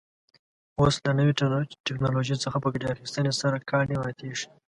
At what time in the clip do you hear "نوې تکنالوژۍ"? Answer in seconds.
1.19-2.35